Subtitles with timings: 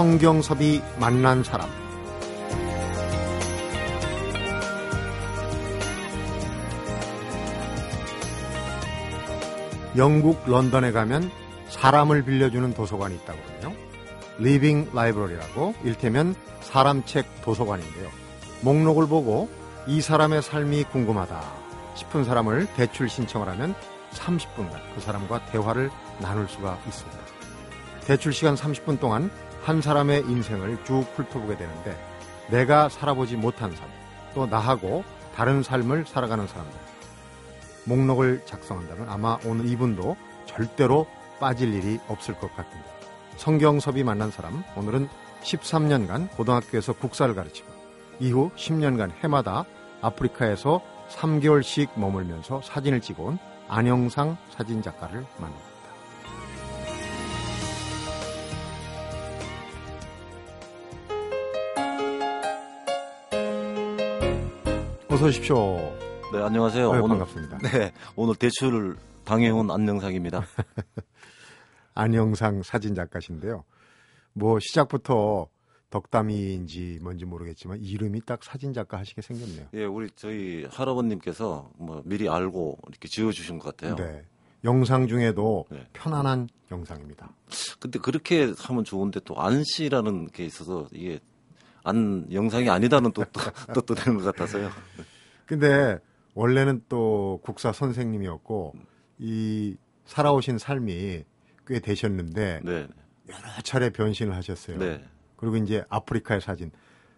[0.00, 1.68] 성경섭이 만난 사람
[9.98, 11.30] 영국 런던에 가면
[11.68, 13.76] 사람을 빌려주는 도서관이 있다고 그래요
[14.38, 18.08] living library라고 일테면 사람책 도서관인데요.
[18.62, 19.50] 목록을 보고
[19.86, 21.42] 이 사람의 삶이 궁금하다
[21.96, 23.74] 싶은 사람을 대출 신청을 하면
[24.12, 25.90] 30분간 그 사람과 대화를
[26.22, 27.18] 나눌 수가 있습니다.
[28.06, 29.30] 대출 시간 30분 동안
[29.62, 31.96] 한 사람의 인생을 쭉 훑어보게 되는데
[32.48, 33.88] 내가 살아보지 못한 삶,
[34.34, 36.78] 또 나하고 다른 삶을 살아가는 사람들.
[37.84, 41.06] 목록을 작성한다면 아마 오늘 이분도 절대로
[41.38, 42.84] 빠질 일이 없을 것 같은데.
[43.36, 45.08] 성경섭이 만난 사람, 오늘은
[45.42, 47.68] 13년간 고등학교에서 국사를 가르치고
[48.18, 49.64] 이후 10년간 해마다
[50.02, 55.69] 아프리카에서 3개월씩 머물면서 사진을 찍어온 안영상 사진작가를 만납니다.
[65.20, 65.76] 어서 오십시오.
[66.32, 66.92] 네, 안녕하세요.
[66.92, 67.58] 네, 오늘, 반갑습니다.
[67.58, 70.46] 네, 오늘 대출을 당해온 안영상입니다.
[71.94, 73.64] 안영상 사진 작가신데요.
[74.32, 75.48] 뭐 시작부터
[75.90, 79.66] 덕담이인지 뭔지 모르겠지만 이름이 딱 사진 작가 하시게 생겼네요.
[79.74, 83.96] 예, 우리 저희 할아버님께서 뭐 미리 알고 이렇게 지어 주신 것 같아요.
[83.96, 84.24] 네.
[84.64, 85.86] 영상 중에도 네.
[85.92, 87.30] 편안한 영상입니다.
[87.78, 91.20] 근데 그렇게 하면 좋은데 또 안씨라는 게 있어서 이게
[91.84, 93.40] 안 영상이 아니다는 뜻도
[93.74, 94.70] 뜻도 되는 것 같아서요.
[95.46, 95.98] 근데
[96.34, 98.74] 원래는 또 국사 선생님이었고
[99.18, 101.24] 이 살아오신 삶이
[101.66, 102.72] 꽤 되셨는데 네,
[103.28, 104.78] 여러 차례 변신을 하셨어요.
[104.78, 105.04] 네,
[105.36, 106.70] 그리고 이제 아프리카의 사진.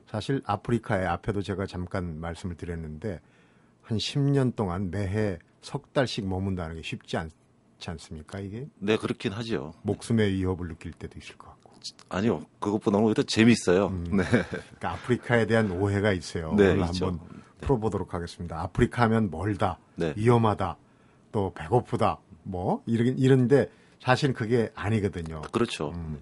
[0.06, 3.20] 사실 아프리카의 앞에도 제가 잠깐 말씀을 드렸는데
[3.80, 7.30] 한 10년 동안 매해 석 달씩 머문다는 게 쉽지 않
[7.83, 8.39] 지 않습니까?
[8.39, 9.74] 이게 네 그렇긴 하죠.
[9.83, 11.61] 목숨의 위협을 느낄 때도 있을 것 같고.
[12.08, 13.88] 아니요, 그것보다 는 오히려 재밌어요.
[13.88, 14.04] 음.
[14.16, 16.54] 네, 그러니까 아프리카에 대한 오해가 있어요.
[16.56, 17.06] 네, 오늘 있죠.
[17.06, 17.26] 한번
[17.60, 18.60] 풀어보도록 하겠습니다.
[18.60, 20.12] 아프리카 하면 멀다, 네.
[20.16, 20.76] 위험하다,
[21.32, 23.70] 또 배고프다, 뭐 이런 이런데
[24.00, 25.42] 사실 그게 아니거든요.
[25.52, 25.90] 그렇죠.
[25.94, 26.18] 음.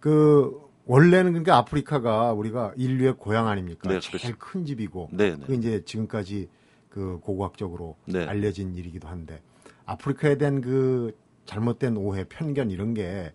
[0.00, 3.88] 그 원래는 그러니까 아프리카가 우리가 인류의 고향 아닙니까?
[3.88, 4.36] 네, 제일 그렇죠.
[4.38, 5.54] 큰 집이고 네, 네.
[5.54, 6.48] 이제 지금까지
[6.88, 8.24] 그 고고학적으로 네.
[8.24, 9.42] 알려진 일이기도 한데
[9.84, 13.32] 아프리카에 대한 그 잘못된 오해, 편견 이런 게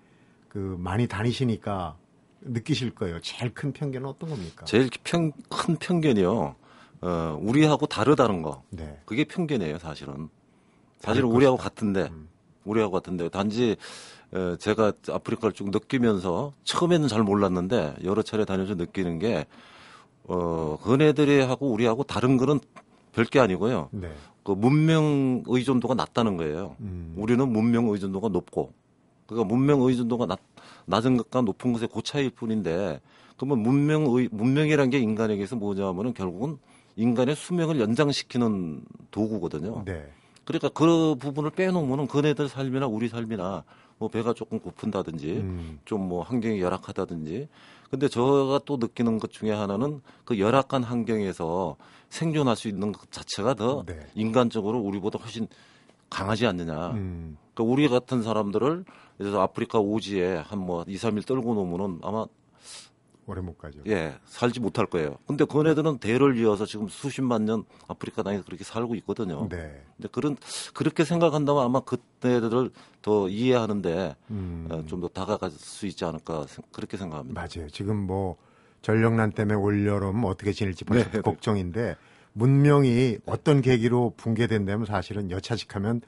[0.51, 1.95] 그 많이 다니시니까
[2.41, 3.22] 느끼실 거예요.
[3.22, 4.66] 제일 큰 편견은 어떤 겁니까?
[4.66, 6.56] 제일 평, 큰 편견이요.
[7.03, 8.62] 어, 우리하고 다르다는 거.
[8.69, 9.00] 네.
[9.06, 10.28] 그게 편견이에요, 사실은.
[11.00, 11.69] 사실은 우리하고 것이다.
[11.69, 12.28] 같은데, 음.
[12.66, 13.78] 우리하고 같은데, 단지,
[14.34, 19.45] 어, 제가 아프리카를 쭉 느끼면서, 처음에는 잘 몰랐는데, 여러 차례 다녀서 느끼는 게,
[20.25, 22.59] 어, 그네들하고 우리하고 다른 거는
[23.13, 23.88] 별게 아니고요.
[23.91, 24.13] 네.
[24.44, 26.75] 그 문명 의존도가 낮다는 거예요.
[26.81, 27.13] 음.
[27.16, 28.73] 우리는 문명 의존도가 높고,
[29.31, 30.40] 그러니까 문명 의존도가 낮,
[30.86, 33.00] 낮은 것과 높은 것의 그 차이일 뿐인데,
[33.38, 36.58] 그러면 문명 의, 문명이란 게 인간에게서 뭐냐면은 결국은
[36.97, 39.84] 인간의 수명을 연장시키는 도구거든요.
[39.86, 40.06] 네.
[40.44, 43.64] 그러니까 그 부분을 빼놓으면은 그네들 삶이나 우리 삶이나
[43.97, 45.80] 뭐 배가 조금 고픈다든지 음.
[45.86, 47.48] 좀뭐 환경이 열악하다든지
[47.90, 51.78] 근데 제가 또 느끼는 것 중에 하나는 그 열악한 환경에서
[52.09, 54.00] 생존할 수 있는 것 자체가 더 네.
[54.16, 55.48] 인간적으로 우리보다 훨씬
[56.09, 56.92] 강하지 않느냐.
[56.92, 57.38] 음.
[57.53, 58.86] 그러니까 우리 같은 사람들을
[59.22, 62.26] 그래서 아프리카 오지에 한 뭐 2, 3일 떨고 놓으면은 아마
[63.28, 63.80] 오래 못 가죠.
[63.88, 65.18] 예, 살지 못할 거예요.
[65.28, 69.48] 근데 그네들은 대를 이어서 지금 수십만 년 아프리카 땅에 그렇게 살고 있거든요.
[69.48, 69.84] 네.
[69.96, 70.36] 근데 그런
[70.74, 72.72] 그렇게 생각한다면 아마 그때들을
[73.02, 74.68] 더 이해하는데 음.
[74.72, 77.40] 어, 좀더 다가갈 수 있지 않을까 생- 그렇게 생각합니다.
[77.40, 77.70] 맞아요.
[77.70, 78.38] 지금 뭐
[78.81, 81.22] 전력난 때문에 올 여름 어떻게 지낼지 벌써 네, 네.
[81.22, 81.96] 걱정인데
[82.34, 86.02] 문명이 어떤 계기로 붕괴된다면 사실은 여차식하면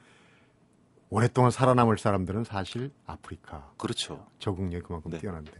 [1.14, 4.26] 오랫동안 살아남을 사람들은 사실 아프리카 그렇죠.
[4.40, 5.18] 적응력이 그만큼 네.
[5.18, 5.52] 뛰어난데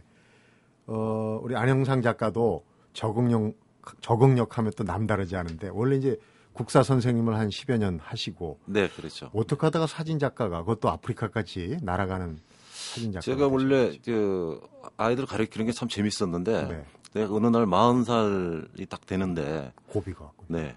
[0.87, 3.53] 어 우리 안영상 작가도 적응력
[4.01, 6.17] 적응력 하면 또 남다르지 않은데 원래 이제
[6.51, 9.29] 국사 선생님을 한 10여 년 하시고 네, 그렇죠.
[9.33, 12.37] 어떻게 하다가 사진 작가가 그것도 아프리카까지 날아가는
[12.73, 14.59] 사진 작가 제가 원래 그
[14.97, 16.85] 아이들 가르치는 게 참 재밌었는데 네.
[17.13, 20.31] 내가 어느 날 40살이 딱 되는데 고비가.
[20.47, 20.75] 네.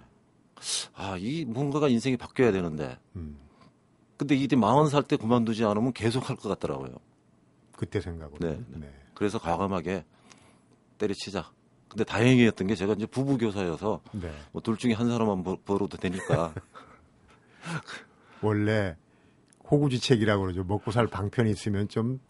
[0.94, 3.36] 아, 이 뭔가가 인생이 바뀌어야 되는데 음,
[4.18, 6.96] 근데 이제 40살 때 그만두지 않으면 계속 할 것 같더라고요.
[7.76, 8.38] 그때 생각으로.
[8.40, 8.92] 네, 네.
[9.14, 10.04] 그래서 과감하게
[10.98, 11.50] 때려치자.
[11.88, 14.30] 근데 다행이었던 게 제가 이제 부부 교사여서 네.
[14.52, 16.52] 뭐둘 중에 한 사람만 벌- 벌어도 되니까
[18.42, 18.96] 원래
[19.70, 20.64] 호구지책이라고 그러죠.
[20.64, 22.20] 먹고 살 방편이 있으면 좀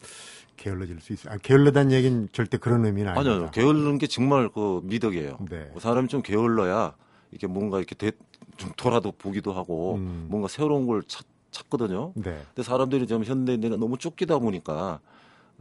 [0.56, 1.34] 게을러질 수 있어요.
[1.34, 3.34] 아, 게을러다는 얘기는 절대 그런 의미는 아닙니다.
[3.34, 5.38] 아니요 게으르는 게 정말 그 미덕이에요.
[5.50, 5.72] 네.
[5.78, 6.94] 사람이 좀 게을러야
[7.30, 8.12] 이게 뭔가 이렇게 되-
[8.56, 10.26] 좀 돌아도 보기도 하고 음.
[10.28, 12.12] 뭔가 새로운 걸 찾, 찾거든요.
[12.14, 12.40] 네.
[12.54, 15.00] 근데 사람들이 좀 현대인들이 너무 쫓기다 보니까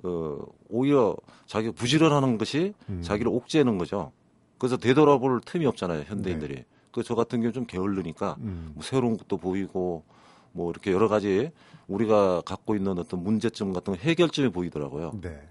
[0.04, 0.38] 어,
[0.70, 3.02] 오히려 자기가 부지런하는 것이 음.
[3.02, 4.12] 자기를 옥죄는 거죠.
[4.58, 6.56] 그래서 되돌아볼 틈이 없잖아요, 현대인들이.
[6.56, 6.66] 네.
[6.92, 8.72] 그저 같은 경우 좀 게을르니까 음.
[8.74, 10.04] 뭐 새로운 것도 보이고
[10.52, 11.52] 뭐 이렇게 여러 가지
[11.88, 15.14] 우리가 갖고 있는 어떤 문제점 같은 거 해결점이 보이더라고요.
[15.22, 15.48] 네.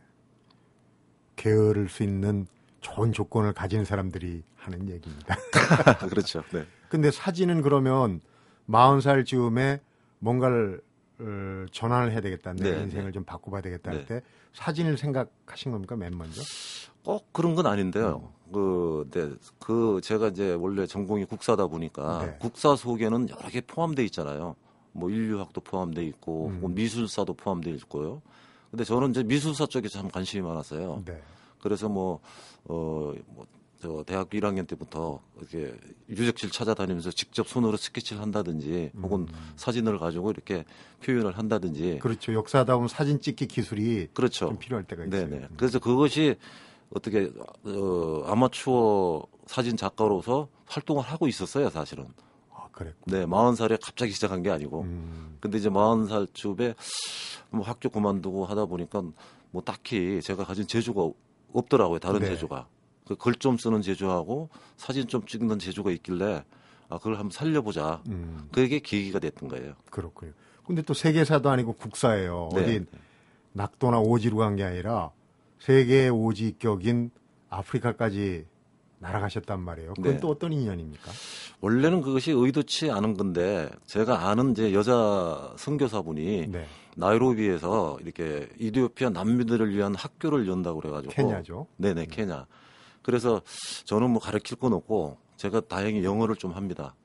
[1.37, 2.47] 게으를 수 있는
[2.81, 5.37] 좋은 조건을 가진 사람들이 하는 얘기입니다.
[6.09, 6.43] 그렇죠.
[6.53, 6.65] 네.
[6.89, 8.21] 근데 사진은 그러면
[8.69, 9.81] 40살 즈음에
[10.27, 10.81] 뭔가를
[11.21, 12.53] 어, 전환을 해야 되겠다.
[12.53, 14.07] 내 네, 인생을 좀 바꿔봐야 되겠다 할 네.
[14.07, 14.23] 때
[14.55, 15.97] 사진을 생각하신 겁니까?
[15.97, 16.43] 맨 먼저?
[17.05, 18.33] 꼭 그런 건 아닌데요.
[18.49, 18.53] 음.
[18.53, 19.31] 그, 네,
[19.61, 22.37] 그 제가 이제 원래 전공이 국사다 보니까 네.
[22.41, 24.57] 국사 속에는 여러 개 포함돼 있잖아요.
[24.93, 26.61] 뭐 인류학도 포함돼 있고 음.
[26.61, 28.21] 뭐 미술사도 포함돼 있고요.
[28.71, 31.03] 근데 저는 이제 미술사 쪽에 참 관심이 많았어요.
[31.07, 31.23] 네.
[31.61, 32.21] 그래서 뭐,
[32.65, 33.47] 어, 뭐,
[33.81, 35.75] 저 대학교 1학년 때부터 이렇게
[36.09, 40.65] 유적지를 찾아다니면서 직접 손으로 스케치를 한다든지 혹은 사진을 가지고 이렇게
[41.05, 41.99] 표현을 한다든지 음.
[41.99, 42.33] 그렇죠.
[42.33, 44.49] 역사다 보면 사진 찍기 기술이 그렇죠.
[44.49, 45.29] 좀 필요할 때가 있어요.
[45.29, 45.49] 네네.
[45.57, 46.37] 그래서 그것이
[46.91, 47.31] 어떻게
[47.65, 52.07] 어, 아마추어 사진 작가로서 활동을 하고 있었어요, 사실은.
[52.53, 53.11] 아, 그랬고.
[53.11, 54.83] 네, 40 살에 갑자기 시작한 게 아니고.
[54.83, 56.75] 음, 근데 이제 40살 쯤에
[57.51, 59.03] 뭐 학교 그만두고 하다 보니까
[59.51, 61.09] 뭐 딱히 제가 가진 재주가
[61.53, 62.27] 없더라고요, 다른 네.
[62.27, 62.67] 재주가.
[63.07, 66.45] 그글좀 쓰는 재주하고 사진 좀 찍는 재주가 있길래
[66.89, 68.03] 아, 그걸 한번 살려보자.
[68.09, 69.75] 음, 그게 계기가 됐던 거예요.
[69.91, 70.31] 그렇고요.
[70.67, 72.51] 근데 또 세계사도 아니고 국사예요.
[72.55, 72.61] 네.
[72.63, 72.85] 어디
[73.53, 75.11] 낙도나 오지로 간 게 아니라
[75.61, 77.11] 세계 오지격인
[77.49, 78.45] 아프리카까지
[78.99, 79.95] 날아가셨단 말이에요.
[79.95, 80.21] 그건 네.
[80.21, 81.11] 또 어떤 인연입니까?
[81.61, 86.67] 원래는 그것이 의도치 않은 건데 제가 아는 이제 여자 선교사분이 네.
[86.97, 91.67] 나이로비에서 이렇게 이디오피아 난민들을 위한 학교를 연다고 그래가지고 케냐죠.
[91.77, 92.47] 네네 케냐.
[93.07, 93.41] 그래서
[93.85, 96.97] 저는 뭐 가르칠 건 없고 제가 다행히 영어를 좀 합니다.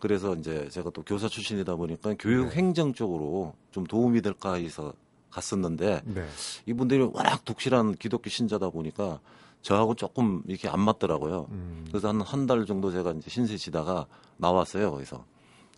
[0.00, 2.56] 그래서 이제 제가 또 교사 출신이다 보니까 교육 네.
[2.56, 4.92] 행정 쪽으로 좀 도움이 될까 해서
[5.30, 6.26] 갔었는데 네.
[6.66, 9.20] 이분들이 워낙 독실한 기독교 신자다 보니까
[9.62, 11.46] 저하고 조금 이렇게 안 맞더라고요.
[11.50, 14.06] 음, 그래서 한 한 달 정도 제가 이제 신세 지다가
[14.38, 14.90] 나왔어요.
[14.90, 15.24] 거기서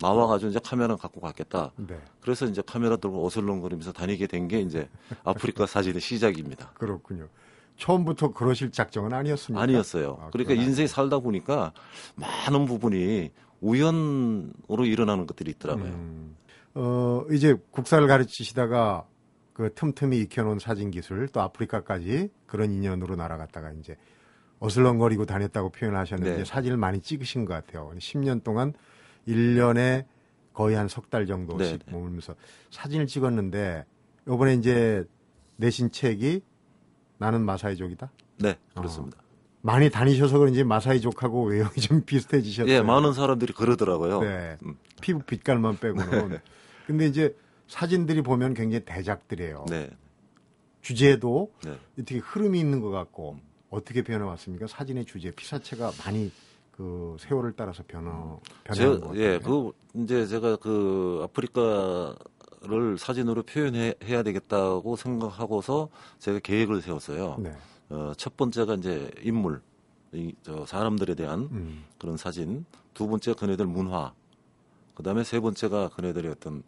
[0.00, 1.72] 나와가지고 이제 카메라 갖고 갔겠다.
[1.76, 2.00] 네.
[2.22, 4.88] 그래서 이제 카메라 들고 어슬렁거리면서 다니게 된 게 이제
[5.24, 6.70] 아프리카 사진의 시작입니다.
[6.74, 7.28] 그렇군요.
[7.84, 9.62] 처음부터 그러실 작정은 아니었습니까?
[9.62, 10.18] 아니었어요.
[10.20, 11.72] 아, 그러니까 인생에 살다 보니까
[12.14, 13.30] 많은 부분이
[13.60, 15.86] 우연으로 일어나는 것들이 있더라고요.
[15.86, 16.36] 음,
[16.74, 19.06] 어, 이제 국사를 가르치시다가
[19.54, 23.96] 그 틈틈이 익혀놓은 사진 기술 또 아프리카까지 그런 인연으로 날아갔다가 이제
[24.60, 26.44] 어슬렁거리고 다녔다고 표현하셨는데 네.
[26.44, 27.90] 사진을 많이 찍으신 것 같아요.
[27.96, 28.74] 10년 동안
[29.26, 30.04] 1년에
[30.52, 31.92] 거의 한 석 달 정도씩 네, 네.
[31.92, 32.34] 머물면서
[32.70, 33.84] 사진을 찍었는데
[34.26, 35.04] 이번에 이제
[35.56, 36.42] 내신 책이
[37.20, 38.10] 나는 마사이족이다.
[38.38, 39.18] 네, 그렇습니다.
[39.60, 42.72] 많이 다니셔서 그런지 마사이족하고 외형이 좀 비슷해지셨어요.
[42.72, 44.22] 예, 많은 사람들이 그러더라고요.
[44.22, 44.56] 네.
[44.64, 44.76] 음.
[45.02, 46.38] 피부 빛깔만 빼고는.
[46.86, 47.36] 근데 이제
[47.68, 49.66] 사진들이 보면 굉장히 대작들이에요.
[49.68, 49.90] 네,
[50.80, 51.76] 주제도 네.
[51.92, 53.38] 어떻게 흐름이 있는 것 같고
[53.68, 54.66] 어떻게 변해 왔습니까?
[54.66, 56.32] 사진의 주제 피사체가 많이
[56.70, 59.12] 그 세월을 따라서 변화 같아요.
[59.16, 62.16] 예, 그 이제 제가 그 아프리카
[62.62, 67.36] 를 사진으로 표현해야 되겠다고 생각하고서 제가 계획을 세웠어요.
[67.38, 67.56] 네.
[67.88, 69.62] 어, 첫 번째가 이제 인물,
[70.12, 71.84] 이, 저 사람들에 대한 음.
[71.98, 72.66] 그런 사진.
[72.92, 74.12] 두 번째 그네들 문화.
[74.94, 76.62] 그 다음에 세 번째가 그네들의 어떤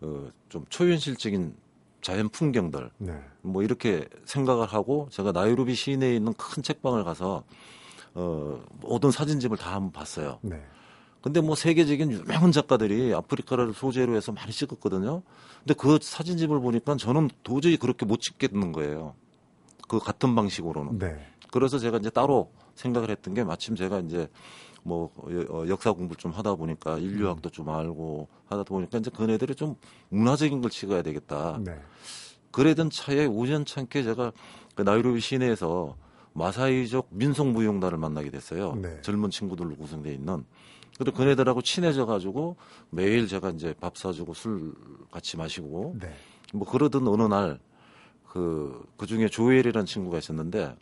[0.00, 1.54] 어, 좀 초현실적인
[2.00, 2.90] 자연 풍경들.
[2.98, 3.24] 네.
[3.42, 7.44] 뭐 이렇게 생각을 하고 제가 나이로비 시내에 있는 큰 책방을 가서
[8.14, 10.40] 어, 모든 사진집을 다 한번 봤어요.
[10.42, 10.60] 네.
[11.26, 15.22] 근데 뭐 세계적인 유명한 작가들이 아프리카를 소재로 해서 많이 찍었거든요.
[15.58, 19.16] 근데 그 사진집을 보니까 저는 도저히 그렇게 못 찍겠는 거예요.
[19.88, 21.00] 그 같은 방식으로는.
[21.00, 21.18] 네.
[21.50, 24.28] 그래서 제가 이제 따로 생각을 했던 게 마침 제가 이제
[24.84, 29.74] 뭐 어, 역사 공부를 좀 하다 보니까 인류학도 좀 알고 하다 보니까 이제 그네들이 좀
[30.10, 31.58] 문화적인 걸 찍어야 되겠다.
[31.60, 31.72] 네.
[32.52, 34.30] 그러던 차에 우연찮게 제가
[34.76, 35.96] 그 나이로비 시내에서
[36.34, 38.76] 마사이족 민속 무용단을 만나게 됐어요.
[38.76, 39.00] 네.
[39.02, 40.44] 젊은 친구들로 구성되어 있는.
[40.98, 42.56] 그리고 그네들하고 친해져 가지고
[42.90, 44.74] 매일 제가 이제 밥 사주고 술
[45.10, 46.14] 같이 마시고 네.
[46.54, 47.58] 뭐 그러던 어느 날
[48.28, 50.74] 그, 그 중에 조엘이라는 친구가 있었는데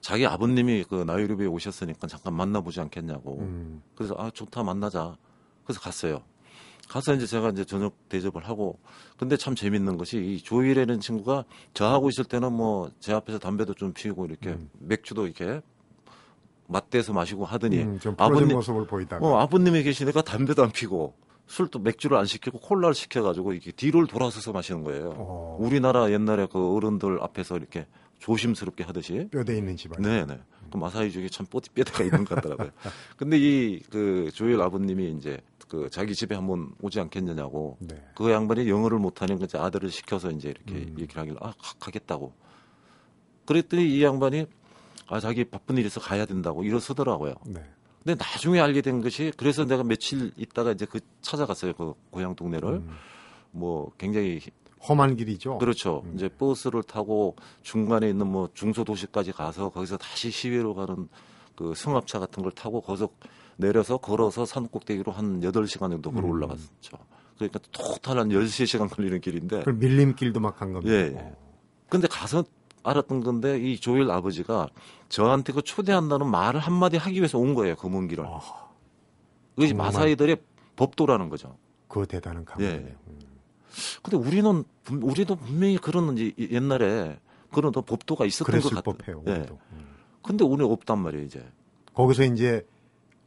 [0.00, 3.38] 자기 아버님이 그 나이로비에 오셨으니까 잠깐 만나보지 않겠냐고.
[3.40, 3.82] 음.
[3.94, 5.16] 그래서 아 좋다 만나자.
[5.64, 6.22] 그래서 갔어요.
[6.88, 8.80] 가서 이제 제가 이제 저녁 대접을 하고
[9.16, 11.44] 근데 참 재밌는 것이 이 조일이라는 친구가
[11.74, 14.68] 저하고 있을 때는 뭐 제 앞에서 담배도 좀 피우고 이렇게 음.
[14.80, 15.60] 맥주도 이렇게
[16.70, 21.14] 맞대서 마시고 하더니 음, 아버님 모습을 보이다가 어 아버님이 계시니까 담배도 안 피고
[21.46, 25.14] 술도 맥주를 안 시키고 콜라를 시켜가지고 이렇게 뒤를 돌아서서 마시는 거예요.
[25.16, 27.86] 어, 우리나라 옛날에 그 어른들 앞에서 이렇게
[28.20, 29.28] 조심스럽게 하듯이.
[29.32, 30.00] 뼈대 있는 집안.
[30.00, 30.38] 네네.
[30.70, 32.70] 그 마사이족이 참 뽀띠뼈대가 있는 것 같더라고요.
[33.16, 38.00] 근데 이 그 조엘 아버님이 이제 그 자기 집에 한번 오지 않겠느냐고 네.
[38.14, 40.96] 그 양반이 영어를 못하는 그 아들을 시켜서 이제 이렇게 음.
[41.00, 42.32] 얘기를 하길래 아 가- 가겠다고.
[43.46, 44.46] 그랬더니 이 양반이
[45.10, 47.34] 아 자기 바쁜 일 있어 가야 된다고 일어서더라고요.
[47.46, 47.62] 네.
[48.04, 52.68] 근데 나중에 알게 된 것이 그래서 내가 며칠 있다가 이제 그 찾아갔어요 그 고향 동네를
[52.68, 52.90] 음.
[53.50, 54.40] 뭐 굉장히
[54.88, 55.58] 험한 길이죠.
[55.58, 56.02] 그렇죠.
[56.06, 56.12] 음.
[56.14, 61.08] 이제 버스를 타고 중간에 있는 뭐 중소 도시까지 가서 거기서 다시 시외로 가는
[61.56, 63.10] 그 승합차 같은 걸 타고 거기서
[63.56, 66.30] 내려서 걸어서 산 꼭대기로 한 8시간 정도 걸어 음.
[66.30, 66.96] 올라갔죠.
[67.36, 69.62] 그러니까 토탈 한 13시간 걸리는 길인데.
[69.64, 70.94] 그 밀림길도 막 간 겁니다.
[70.94, 71.32] 예, 예.
[71.90, 72.44] 근데 가서
[72.82, 74.68] 알았던 건데 이 조엘 아버지가
[75.08, 77.76] 저한테 그 초대한다는 말을 한마디 하기 위해서 온 거예요.
[77.76, 78.24] 그먼 길을.
[78.26, 78.40] 아,
[79.54, 79.86] 그것이 정말.
[79.86, 80.36] 마사이들의
[80.76, 81.56] 법도라는 거죠.
[81.88, 82.88] 그 대단한 감각이네요.
[82.88, 82.96] 예.
[83.08, 83.18] 음.
[84.02, 87.18] 근데 우리는 분- 우리도 분명히 그런 이제 옛날에
[87.52, 89.22] 그런 또 법도가 있었던 것 같아요.
[89.26, 89.32] 예.
[89.32, 89.58] 우리도.
[89.72, 89.86] 음.
[90.22, 91.44] 근데 오늘 없단 말이에요, 이제.
[91.94, 92.66] 거기서 이제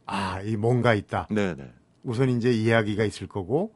[0.06, 1.28] 아, 이 뭔가 있다.
[1.30, 1.72] 네, 네.
[2.02, 3.72] 우선 이제 이야기가 있을 거고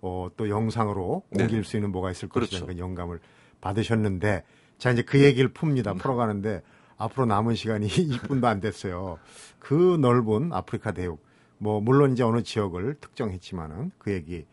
[0.00, 1.44] 어, 또 영상으로 네.
[1.44, 2.50] 옮길 수 있는 뭐가 있을 그렇죠.
[2.50, 3.20] 것이라는 영감을
[3.60, 4.44] 받으셨는데
[4.78, 5.98] 자 이제 그 얘기를 풉니다.
[5.98, 6.62] 풀어가는데
[6.96, 9.18] 앞으로 남은 시간이 2분도 안 됐어요.
[9.58, 11.24] 그 넓은 아프리카 대륙
[11.58, 14.46] 뭐 물론 이제 어느 지역을 특정했지만은 그 얘기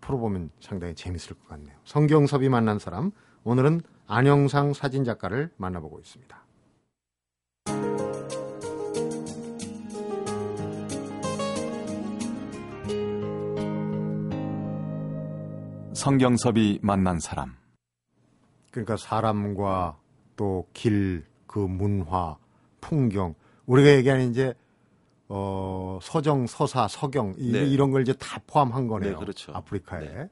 [0.00, 1.76] 풀어보면 상당히 재밌을 것 같네요.
[1.84, 3.10] 성경섭이 만난 사람
[3.44, 6.38] 오늘은 안영상 사진 작가를 만나보고 있습니다.
[15.94, 17.56] 성경섭이 만난 사람.
[18.84, 19.96] 그러니까 사람과
[20.36, 22.36] 또 길, 그 문화,
[22.80, 23.34] 풍경
[23.66, 24.54] 우리가 얘기하는 이제
[25.28, 27.66] 어 서정, 서사, 서경 이, 네.
[27.66, 29.12] 이런 걸 이제 다 포함한 거네요.
[29.12, 29.52] 네, 그렇죠.
[29.52, 30.30] 아프리카에 네.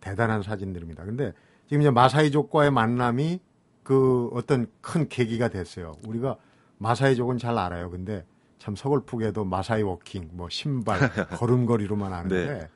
[0.00, 1.04] 대단한 사진들입니다.
[1.04, 1.32] 근데
[1.68, 3.40] 지금 이제 마사이족과의 만남이
[3.82, 5.92] 그 어떤 큰 계기가 됐어요.
[6.06, 6.36] 우리가
[6.78, 7.90] 마사이족은 잘 알아요.
[7.90, 8.26] 근데
[8.58, 10.98] 참 서글프게도 마사이 워킹, 뭐 신발,
[11.38, 12.68] 걸음걸이로만 아는데 네.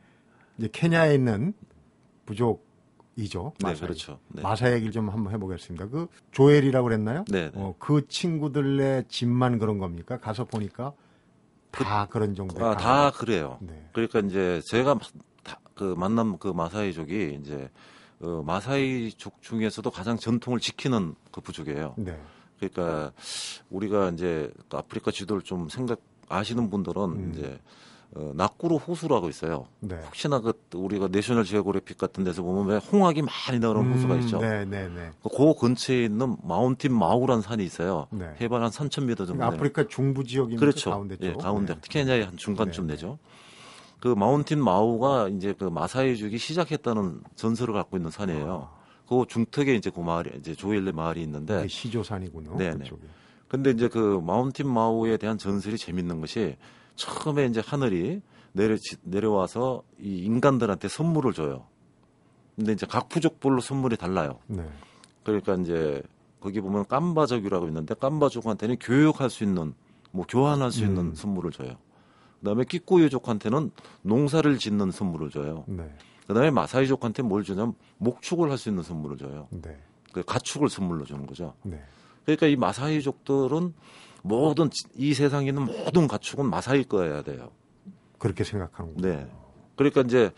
[0.58, 1.52] 이제 케냐에 있는
[2.24, 2.64] 부족
[3.16, 3.52] 이죠.
[3.60, 3.80] 네, 마사이.
[3.80, 4.18] 그렇죠.
[4.28, 4.42] 네.
[4.42, 5.88] 마사이 얘기를 좀 한번 해보겠습니다.
[5.88, 7.24] 그 조엘이라고 그랬나요?
[7.28, 7.52] 네, 네.
[7.54, 10.18] 어, 그 친구들의 집만 그런 겁니까?
[10.18, 10.92] 가서 보니까
[11.70, 12.64] 다 그, 런 정도.
[12.64, 13.58] 아, 다 그래요.
[13.60, 13.88] 네.
[13.92, 15.00] 그러니까 이제 제가 마-
[15.42, 17.68] 다- 그 만남 그 마사이족이 이제
[18.20, 21.94] 어, 마사이족 중에서도 가장 전통을 지키는 그 부족이에요.
[21.98, 22.18] 네.
[22.58, 23.12] 그러니까
[23.70, 27.32] 우리가 이제 그 아프리카 지도를 좀 생각 아시는 분들은 음.
[27.34, 27.60] 이제
[28.16, 29.66] 어, 나꾸루 호수라고 있어요.
[29.80, 29.96] 네.
[30.06, 34.38] 혹시나 그 우리가 내셔널 지오그래픽 같은 데서 보면 왜 홍학이 많이 나오는 호수가 있죠.
[34.38, 35.10] 네, 네, 네.
[35.22, 38.06] 그 근처에 있는 마운틴 마우라는 산이 있어요.
[38.10, 38.30] 네.
[38.40, 39.58] 해발 한 3,000m 정도 그러니까 되는.
[39.58, 40.60] 아프리카 중부 지역입니까?
[40.60, 40.90] 그렇죠.
[40.90, 41.24] 가운데 쪽.
[41.24, 41.80] 예, 가운데 네.
[41.82, 43.18] 케냐의 한 중간쯤 네, 되죠.
[43.98, 48.68] 그 마운틴 마우가 이제 그 마사이족이 시작했다는 전설을 갖고 있는 산이에요.
[49.08, 52.56] 그 중턱에 이제 그 마을이 이제 조엘레 마을이 있는데 이게 시조산이군요.
[52.58, 52.84] 네, 네.
[53.48, 56.56] 근데 이제 그 마운틴 마우에 대한 전설이 재밌는 것이
[56.96, 58.20] 처음에 이제 하늘이
[58.52, 61.66] 내려 내려와서 이 인간들한테 선물을 줘요.
[62.56, 64.38] 근데 이제 각 부족별로 선물이 달라요.
[64.46, 64.64] 네.
[65.24, 66.02] 그러니까 이제
[66.40, 69.74] 거기 보면 깜바족이라고 있는데 깜바족한테는 교육할 수 있는
[70.12, 71.14] 뭐 교환할 수 있는 음.
[71.14, 71.76] 선물을 줘요.
[72.38, 73.70] 그다음에 끼꼬유족한테는
[74.02, 75.64] 농사를 짓는 선물을 줘요.
[75.66, 75.90] 네.
[76.28, 79.48] 그다음에 마사이족한테 뭘 주냐면 목축을 할 수 있는 선물을 줘요.
[79.50, 79.76] 네.
[80.12, 81.54] 그 가축을 선물로 주는 거죠.
[81.62, 81.82] 네.
[82.24, 83.74] 그러니까 이 마사이족들은
[84.24, 87.50] 모든 이 세상에 있는 모든 가축은 마사이 거여야 돼요.
[88.18, 89.06] 그렇게 생각하는군요.
[89.06, 89.30] 네.
[89.76, 90.32] 그러니까 이제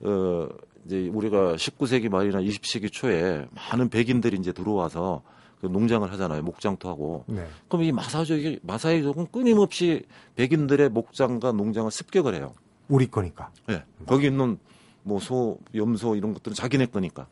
[0.00, 0.48] 어
[0.84, 5.22] 이제 우리가 19세기 말이나 20세기 초에 많은 백인들이 이제 들어와서
[5.62, 6.42] 그 농장을 하잖아요.
[6.42, 7.24] 목장도 하고.
[7.26, 7.46] 네.
[7.68, 10.04] 그럼 이 마사족이 마사이족은 끊임없이
[10.36, 12.52] 백인들의 목장과 농장을 습격을 해요.
[12.88, 13.50] 우리 거니까.
[13.70, 13.84] 예.
[14.04, 14.58] 거기 있는
[15.04, 17.28] 뭐 소, 염소 이런 것들은 자기네 거니까.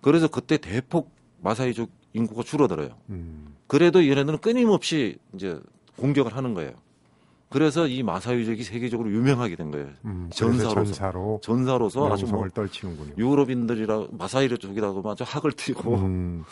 [0.00, 1.10] 그래서 그때 대폭
[1.42, 2.96] 마사이족 인구가 줄어들어요.
[3.10, 3.54] 음.
[3.70, 5.60] 그래도 얘네들은 끊임없이 이제
[5.96, 6.72] 공격을 하는 거예요.
[7.50, 9.90] 그래서 이 마사이족이 세계적으로 유명하게 된 거예요.
[10.06, 10.28] 음.
[10.34, 10.74] 전사로서.
[10.74, 13.14] 전사로 전사로서 아주 뭐 떨치는군요.
[13.16, 16.44] 유럽인들이라 마사이족이라고 아주 학을 튀고 음,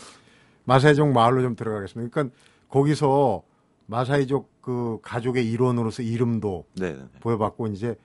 [0.62, 2.08] 마사이족 마을로 좀 들어가겠습니다.
[2.08, 2.36] 그러니까
[2.68, 3.42] 거기서
[3.86, 7.02] 마사이족 그 가족의 일원으로서 이름도 네, 네.
[7.18, 7.96] 보여봤고 이제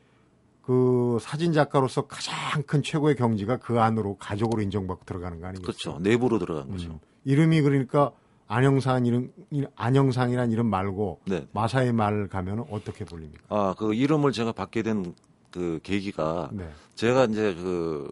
[0.64, 5.66] 그 사진 작가로서 가장 큰 최고의 경지가 그 안으로 가족으로 인정받고 들어가는 거 아니겠어요?
[5.66, 6.00] 그렇죠.
[6.00, 6.94] 내부로 들어간 거죠.
[6.94, 8.12] 음, 이름이 그러니까
[8.56, 9.32] 안영상 이름
[9.76, 11.48] 안영상이란 이름 말고 네.
[11.54, 13.44] 마사이 말 가면 어떻게 불립니까?
[13.50, 15.14] 아, 그 이름을 제가 받게 된
[15.54, 16.68] 그 계기가 네.
[16.96, 18.12] 제가 이제 그,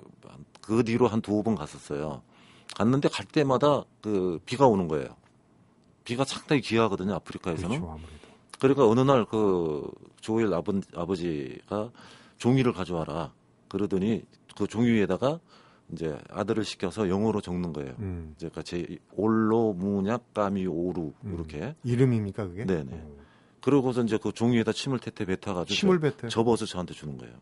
[0.61, 2.21] 그 뒤로 한 두 번 갔었어요.
[2.75, 5.07] 갔는데 갈 때마다 그 비가 오는 거예요.
[6.03, 7.79] 비가 상당히 귀하거든요, 아프리카에서는.
[7.81, 7.99] 그렇죠.
[8.59, 11.89] 그러니까 어느 날 그 조엘 아버, 아버지가
[12.37, 13.33] 종이를 가져와라.
[13.69, 14.21] 그러더니
[14.55, 15.39] 그 종이 위에다가
[15.91, 17.93] 이제 아들을 시켜서 영어로 적는 거예요.
[17.99, 18.33] 음.
[18.35, 21.33] 이제 그러니까 제 올로 무냐 까미 오루 음.
[21.35, 21.75] 이렇게.
[21.83, 22.65] 이름입니까 그게?
[22.65, 22.89] 네네.
[22.91, 23.21] 어.
[23.61, 26.29] 그러고서 이제 그 종이에다 침을 태태 뱉어가지고 침을 뱉어요.
[26.29, 27.33] 접어서 저한테 주는 거예요.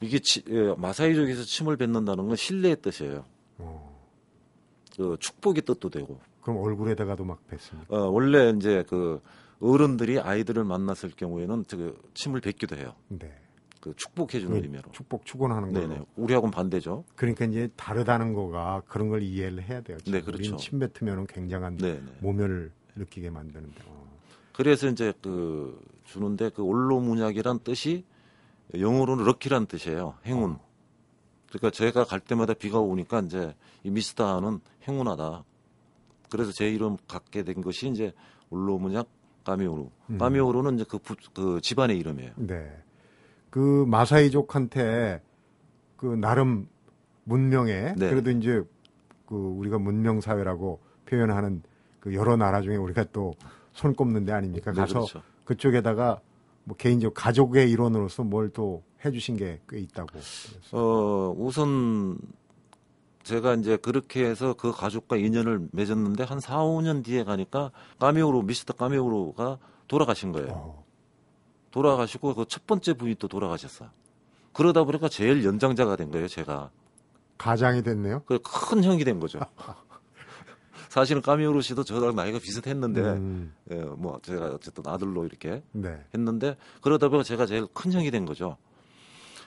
[0.00, 3.24] 이게 치, 예, 마사이족에서 침을 뱉는다는 건 신뢰의 뜻이에요.
[3.58, 3.94] 어.
[4.96, 6.20] 그 축복의 뜻도 되고.
[6.42, 7.94] 그럼 얼굴에다가도 막 뱉습니까?
[7.96, 9.20] 어, 원래 이제 그
[9.60, 12.94] 어른들이 아이들을 만났을 경우에는 그 침을 뱉기도 해요.
[13.08, 13.32] 네.
[13.84, 14.82] 그 축복해 주는 그 의미로.
[14.92, 15.86] 축복 축원하는 걸로.
[15.88, 16.00] 네네.
[16.16, 17.04] 우리하고는 반대죠.
[17.16, 19.98] 그러니까 이제 다르다는 거가 그런 걸 이해를 해야 돼요.
[20.06, 20.38] 네, 그렇죠.
[20.42, 22.02] 우린 침 뱉으면 굉장한 네네.
[22.20, 23.82] 모멸을 느끼게 만드는데.
[23.86, 24.08] 어.
[24.54, 28.06] 그래서 이제 그 주는데 그 올로 문약이란 뜻이
[28.74, 30.14] 영어로는 럭키란 뜻이에요.
[30.24, 30.56] 행운.
[31.50, 35.44] 그러니까 제가 갈 때마다 비가 오니까 이제 이 미스터하는 행운하다.
[36.30, 38.14] 그래서 제 이름 갖게 된 것이 이제
[38.48, 39.08] 올로 문약
[39.44, 39.90] 까미오루.
[40.08, 40.18] 음.
[40.18, 42.32] 까미오루는 이제 그, 부- 그 집안의 이름이에요.
[42.36, 42.72] 네.
[43.54, 45.22] 그 마사이족한테
[45.96, 46.66] 그 나름
[47.22, 48.10] 문명에 네.
[48.10, 48.64] 그래도 이제
[49.26, 51.62] 그 우리가 문명 사회라고 표현하는
[52.00, 53.32] 그 여러 나라 중에 우리가 또
[53.74, 54.72] 손꼽는 데 아닙니까?
[54.72, 55.22] 네, 가서 그렇죠.
[55.44, 56.20] 그쪽에다가
[56.64, 60.08] 뭐 개인적 가족의 일원으로서 뭘 또 해주신 게 꽤 있다고.
[60.72, 62.18] 어, 우선
[63.22, 67.70] 제가 이제 그렇게 해서 그 가족과 인연을 맺었는데 한 4, 5년 뒤에 가니까
[68.00, 70.48] 까미오루, 미스터 까미오루가 돌아가신 거예요.
[70.50, 70.83] 어,
[71.74, 73.90] 돌아가시고 그 첫 번째 부인이 또 돌아가셨어요.
[74.52, 76.70] 그러다 보니까 제일 연장자가 된 거예요, 제가.
[77.36, 78.22] 가장이 됐네요.
[78.26, 79.40] 그큰 형이 된 거죠.
[80.88, 85.98] 사실은 까미오루 씨도 저랑 나이가 비슷했는데, 음, 예, 뭐 제가 어쨌든 아들로 이렇게 네.
[86.14, 88.56] 했는데 그러다 보니까 제가 제일 큰 형이 된 거죠.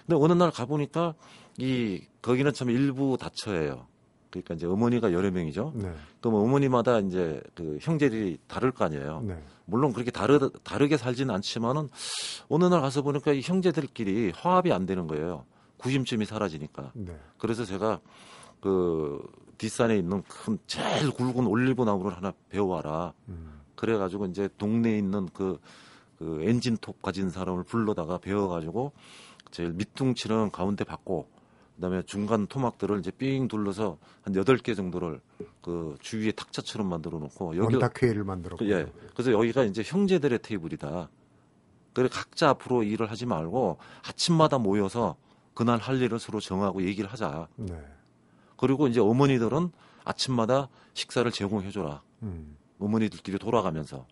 [0.06, 1.14] 근데 어느 날 가보니까
[1.58, 3.88] 이 거기는 참 일부 다처예요.
[4.30, 5.72] 그러니까 이제 어머니가 여러 명이죠.
[5.76, 5.94] 네.
[6.20, 9.22] 그럼 어머니마다 이제 그 형제들이 다를 거 아니에요.
[9.24, 9.42] 네.
[9.68, 11.90] 물론 그렇게 다르, 다르게 살지는 않지만은
[12.50, 15.46] 어느 날 가서 보니까 이 형제들끼리 화합이 안 되는 거예요.
[15.78, 16.92] 구심점이 사라지니까.
[16.96, 17.18] 네.
[17.38, 18.00] 그래서 제가
[18.62, 19.22] 그
[19.58, 23.14] 뒷산에 있는 큰 제일 굵은 올리브 나무를 하나 배워와라.
[23.28, 25.60] 음, 그래가지고 이제 동네에 있는 그,
[26.18, 28.94] 그 엔진톱 가진 사람을 불러다가 배워가지고
[29.52, 31.28] 제일 밑둥치는 가운데 받고
[31.78, 35.22] 그다음에 중간 토막들을 이제 삥 둘러서 한 여덟 개 정도를
[35.62, 38.66] 그 주위에 탁자처럼 만들어 놓고 여기 원탁회의를 만들었고.
[38.66, 38.92] 그, 예.
[39.13, 41.10] 그래서 여기가 이제 형제들의 테이블이다.
[41.94, 45.16] 그래 각자 앞으로 일을 하지 말고 아침마다 모여서
[45.54, 47.48] 그날 할 일을 서로 정하고 얘기를 하자.
[47.56, 47.80] 네.
[48.58, 49.72] 그리고 이제 어머니들은
[50.04, 52.02] 아침마다 식사를 제공해 줘라.
[52.24, 54.06] 음, 어머니들끼리 돌아가면서.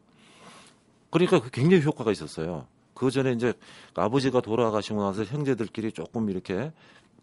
[1.09, 2.67] 그러니까 그 굉장히 효과가 있었어요.
[2.93, 3.53] 그 전에 이제
[3.93, 6.71] 아버지가 돌아가시고 나서 형제들끼리 조금 이렇게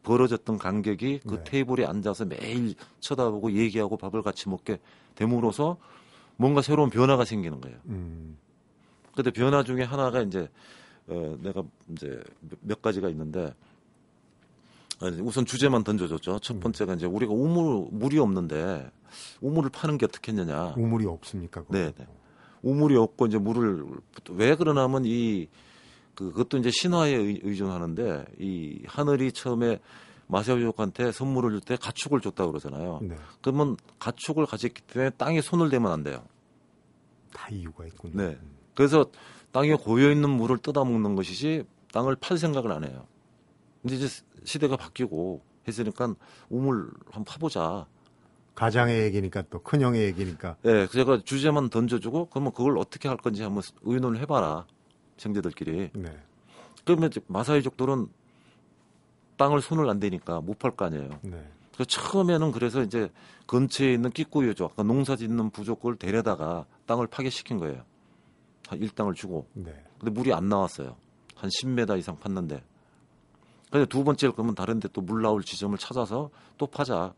[0.02, 1.44] 벌어졌던 간격이 그 네.
[1.44, 4.78] 테이블에 앉아서 매일 쳐다보고 얘기하고 밥을 같이 먹게
[5.14, 5.76] 됨으로써
[6.36, 7.76] 뭔가 새로운 변화가 생기는 거예요.
[7.86, 8.36] 음,
[9.14, 10.48] 근데 변화 중에 하나가 이제
[11.08, 11.62] 어, 내가
[11.92, 13.54] 이제 몇- 몇 가지가 있는데
[15.00, 16.38] 어, 우선 주제만 던져줬죠.
[16.40, 18.90] 첫 번째가 이제 우리가 우물 물이 없는데
[19.40, 20.74] 우물을 파는 게 어떻겠느냐.
[20.76, 21.64] 우물이 없습니까?
[21.68, 22.06] 네, 네.
[22.62, 23.84] 우물이 없고 이제 물을
[24.30, 25.48] 왜 그러냐면 이
[26.14, 29.81] 그- 그것도 이제 신화에 의- 의존하는데 이 하늘이 처음에
[30.29, 33.01] 마세오족한테 선물을 줄 때 가축을 줬다 고 그러잖아요.
[33.03, 33.16] 네.
[33.42, 36.25] 그러면 가축을 가졌기 때문에 땅에 손을 대면 안 돼요.
[37.33, 38.14] 다 이유가 있군요.
[38.16, 38.38] 네.
[38.75, 39.07] 그래서
[39.51, 43.07] 땅에 고여 있는 물을 뜯어 먹는 것이지 땅을 팔 생각을 안 해요.
[43.83, 44.09] 근데 이제
[44.44, 46.14] 시대가 바뀌고 했으니까
[46.48, 47.87] 우물 한번 파보자.
[48.55, 53.62] 가장의 얘기니까 또 큰형의 얘기니까 예, 제가 주제만 던져주고 그러면 그걸 어떻게 할 건지 한번
[53.83, 54.66] 의논을 해봐라.
[55.24, 55.90] 형제들끼리.
[55.94, 56.18] 네.
[56.85, 58.08] 그러면 마사이족들은
[59.37, 61.18] 땅을 손을 안 대니까 못 팔 거 아니에요.
[61.22, 61.44] 네.
[61.72, 63.11] 그래서 처음에는 그래서 이제
[63.46, 67.82] 근처에 있는 끼꾸유족, 아까 농사 짓는 부족을 데려다가 땅을 파괴시킨 거예요.
[68.68, 69.46] 한 일당을 주고.
[69.54, 69.72] 네.
[69.98, 70.96] 근데 물이 안 나왔어요.
[71.35, 72.62] 한 10m 이상 팠는데.
[73.70, 77.14] 근데 두 번째를 그러면 다른 데 또 물 나올 지점을 찾아서 또 파자.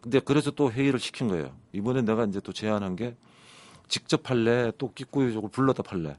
[0.00, 1.54] 근데 그래서 또 회의를 시킨 거예요.
[1.72, 3.16] 이번에 내가 이제 또 제안한 게
[3.88, 6.16] 직접 팔래, 또 끼꾸유족을 불러다 팔래.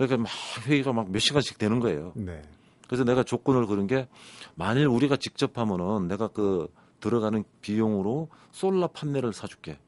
[0.00, 2.12] 그러니까 막 회의가 막 몇 시간씩 되는 거예요.
[2.14, 2.40] 네.
[2.86, 4.08] 그래서 내가 조건을 걸은 게
[4.54, 9.78] 만일 우리가 직접 하면은 내가 그 들어가는 비용으로 솔라 판넬을 사줄게.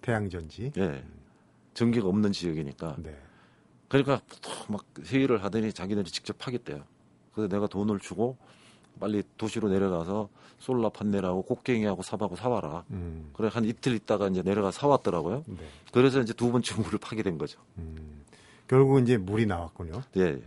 [0.00, 0.72] 태양전지.
[0.78, 1.04] 예.
[1.74, 2.96] 전기가 없는 지역이니까.
[2.98, 3.14] 네.
[3.88, 4.22] 그러니까
[4.68, 6.82] 막 회의를 하더니 자기들이 직접 하겠대요.
[7.32, 8.38] 그래서 내가 돈을 주고
[8.98, 12.84] 빨리 도시로 내려가서 솔라 판넬하고 곡괭이하고 삽하고 사와라.
[12.90, 13.30] 음.
[13.34, 15.44] 그래 한 이틀 있다가 이제 내려가 사왔더라고요.
[15.46, 15.58] 네.
[15.92, 17.60] 그래서 이제 두 번째 물을 파게 된 거죠.
[17.76, 18.24] 음.
[18.68, 20.02] 결국 이제 물이 나왔군요.
[20.16, 20.20] 예.
[20.22, 20.42] 예.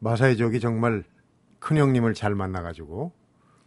[0.00, 1.04] 마사이족이 정말
[1.58, 3.12] 큰 형님을 잘 만나가지고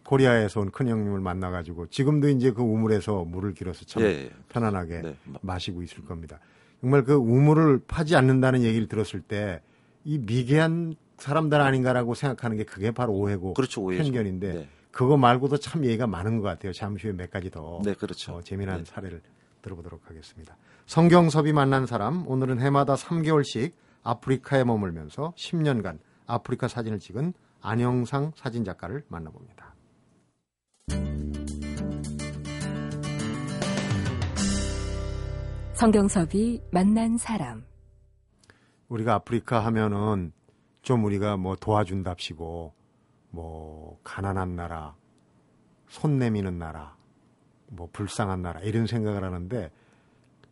[0.03, 4.31] 코리아에서 온 큰 형님을 만나가지고 지금도 이제 그 우물에서 물을 길어서 참 예, 예.
[4.49, 5.15] 편안하게 네.
[5.25, 6.39] 마- 마시고 있을 겁니다.
[6.81, 9.61] 정말 그 우물을 파지 않는다는 얘기를 들었을 때
[10.07, 14.03] 이 미개한 사람들 아닌가라고 생각하는 게 그게 바로 오해고 그렇죠, 오해죠.
[14.03, 14.69] 편견인데 네.
[14.91, 16.73] 그거 말고도 참 얘기가 많은 것 같아요.
[16.73, 18.35] 잠시 후에 몇 가지 더 네, 그렇죠.
[18.35, 18.85] 어, 재미난 네.
[18.85, 19.21] 사례를
[19.63, 20.55] 들어보도록 하겠습니다.
[20.85, 29.03] 성경섭이 만난 사람 오늘은 해마다 3개월씩 아프리카에 머물면서 10년간 아프리카 사진을 찍은 안영상 사진 작가를
[29.07, 29.73] 만나봅니다.
[35.73, 37.65] 성경섭이 만난 사람.
[38.87, 40.31] 우리가 아프리카 하면은
[40.83, 42.73] 좀 우리가 뭐 도와준답시고
[43.31, 44.95] 뭐 가난한 나라,
[45.87, 46.95] 손 내미는 나라,
[47.67, 49.71] 뭐 불쌍한 나라 이런 생각을 하는데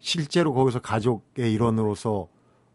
[0.04, 2.28] 실제로 거기서 가족의 일원으로서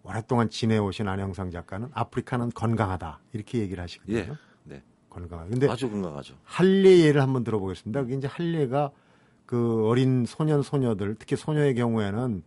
[0.02, 4.16] 오랫동안 지내오신 안영상 작가는 아프리카는 건강하다 이렇게 얘기를 하시거든요.
[4.16, 4.30] 예.
[4.64, 4.82] 네.
[5.10, 5.50] 건강하다.
[5.50, 6.36] 근데 아주 건강하죠.
[6.42, 8.00] 할례 예를 한번 들어보겠습니다.
[8.00, 8.92] 그게 이제 할례가
[9.44, 12.42] 그 어린 소년 소녀들 특히 소녀의 경우에는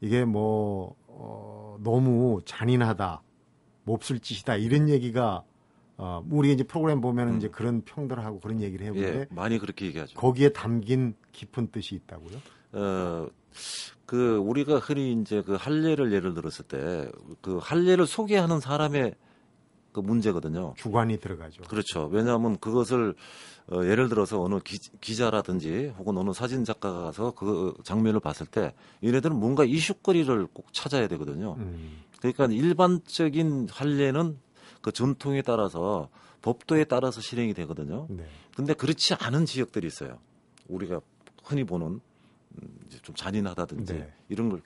[0.00, 3.20] 이게 뭐 어, 너무 잔인하다,
[3.84, 5.44] 몹쓸 짓이다 이런 얘기가
[5.98, 7.36] 어, 우리 이제 프로그램 보면은 음.
[7.36, 10.18] 이제 그런 평들을 하고 그런 얘기를 해보는데 예, 많이 그렇게 얘기하죠.
[10.18, 12.38] 거기에 담긴 깊은 뜻이 있다고요?
[12.72, 13.28] 어,
[14.12, 19.14] 그 우리가 흔히 이제 그 할례를 예를 들었을 때 그 할례를 소개하는 사람의
[19.92, 20.74] 그 문제거든요.
[20.76, 21.62] 주관이 들어가죠.
[21.62, 22.10] 그렇죠.
[22.12, 23.14] 왜냐하면 그것을
[23.70, 28.74] 어, 예를 들어서 어느 기, 자라든지 혹은 어느 사진 작가가 가서 그 장면을 봤을 때
[29.02, 31.54] 얘네들은 뭔가 이슈거리를 꼭 찾아야 되거든요.
[31.58, 34.36] 음, 그러니까 일반적인 할례는
[34.82, 36.10] 그 전통에 따라서
[36.42, 38.08] 법도에 따라서 실행이 되거든요.
[38.10, 38.26] 네.
[38.54, 40.18] 근데 그렇지 않은 지역들이 있어요.
[40.68, 41.00] 우리가
[41.44, 42.00] 흔히 보는
[43.02, 44.12] 좀 잔인하다든지 네.
[44.28, 44.62] 이런 걸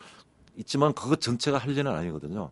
[0.57, 2.51] 있지만 그것 전체가 할례는 아니거든요.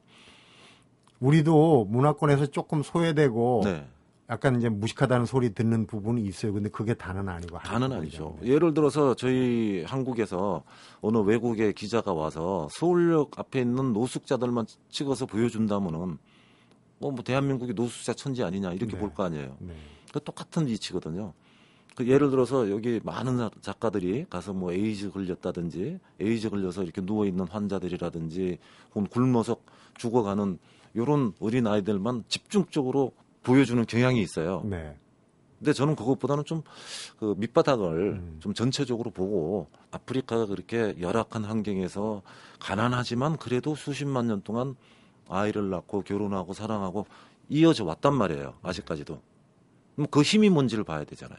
[1.20, 3.87] 우리도 문화권에서 조금 소외되고 네,
[4.31, 6.53] 약간 이제 무식하다는 소리 듣는 부분이 있어요.
[6.53, 8.25] 근데 그게 다는 아니고 다는 아니죠.
[8.25, 8.55] 부분이잖아요.
[8.55, 10.62] 예를 들어서 저희 한국에서
[11.01, 16.18] 어느 외국의 기자가 와서 서울역 앞에 있는 노숙자들만 찍어서 보여준다면은
[16.99, 18.99] 뭐, 뭐 대한민국이 노숙자 천지 아니냐 이렇게 네.
[18.99, 19.57] 볼거 아니에요.
[19.61, 19.75] 네.
[20.12, 21.33] 그 똑같은 위치거든요.
[21.94, 27.24] 그 예를 들어서 여기 많은 자- 작가들이 가서 뭐 에이즈 걸렸다든지 에이즈 걸려서 이렇게 누워
[27.26, 28.59] 있는 환자들이라든지
[28.94, 29.57] 혹은 굶어서
[29.96, 30.59] 죽어가는
[30.94, 34.62] 이런 어린 아이들만 집중적으로 보여주는 경향이 있어요.
[34.64, 34.96] 네.
[35.59, 36.62] 근데 저는 그것보다는 좀
[37.18, 38.37] 그 밑바닥을 음.
[38.40, 42.22] 좀 전체적으로 보고 아프리카가 그렇게 열악한 환경에서
[42.59, 44.74] 가난하지만 그래도 수십만 년 동안
[45.28, 47.07] 아이를 낳고 결혼하고 사랑하고
[47.48, 48.54] 이어져 왔단 말이에요.
[48.62, 49.20] 아직까지도.
[49.94, 51.38] 그럼 그 힘이 뭔지를 봐야 되잖아요.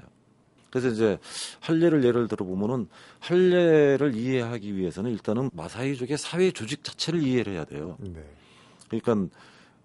[0.76, 1.18] 그래서 이제
[1.62, 2.90] 할례를 예를 들어 보면은
[3.22, 7.96] 할례를 이해하기 위해서는 일단은 마사이족의 사회 조직 자체를 이해를 해야 돼요.
[8.02, 8.22] 네.
[8.90, 9.34] 그러니까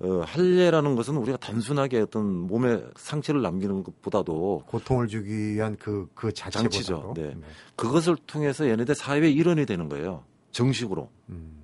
[0.01, 6.33] 어, 할례라는 것은 우리가 단순하게 어떤 몸에 상처를 남기는 것보다도 고통을 주기 위한 그, 그
[6.33, 6.71] 자체보다도.
[6.71, 7.15] 장치죠.
[7.17, 7.37] 네.
[7.77, 10.25] 그것을 통해서 얘네들 사회의 일원이 되는 거예요.
[10.51, 11.09] 정식으로.
[11.29, 11.63] 음,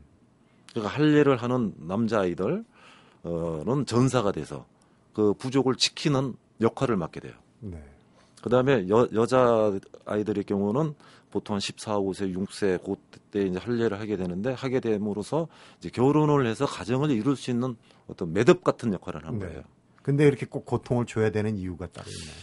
[0.71, 2.65] 그러니까 할례를 하는 남자 아이들은
[3.87, 4.67] 전사가 돼서
[5.15, 7.33] 그 부족을 지키는 역할을 맡게 돼요.
[7.59, 7.83] 네.
[8.47, 9.73] 그 다음에 여자
[10.05, 10.95] 아이들의 경우는
[11.33, 12.81] 보통 한 14, 5세, 6세
[13.11, 15.49] 그때 이제 할례를 하게 되는데 하게 됨으로써
[15.81, 17.75] 이제 결혼을 해서 가정을 이룰 수 있는
[18.07, 19.47] 어떤 매듭 같은 역할을 하는 네.
[19.47, 19.63] 거예요.
[20.05, 22.37] 근데 이렇게 꼭 고통을 줘야 되는 이유가 따로 있나요?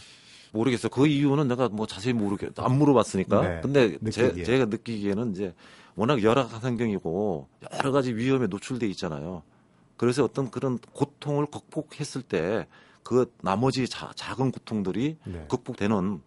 [0.52, 0.90] 모르겠어요.
[0.90, 3.40] 그 이유는 내가 뭐 자세히 모르겠, 안 물어봤으니까.
[3.40, 4.44] 네, 근데 제, 느끼기에.
[4.44, 5.54] 제 가 느끼기에는 이제
[5.96, 9.42] 워낙 열악한 환경이고 여러 가지 위험에 노출돼 있잖아요.
[9.96, 12.66] 그래서 어떤 그런 고통을 극복했을 때
[13.04, 15.44] 그 나머지 자, 작은 고통들이 네.
[15.48, 16.20] 극복되는